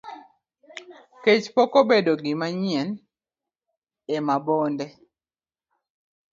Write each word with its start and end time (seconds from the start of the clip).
Kech 1.23 1.45
pok 1.55 1.71
obedo 1.81 2.11
gimanyien 2.23 2.89
e 4.15 4.17
Mabonde. 4.27 4.87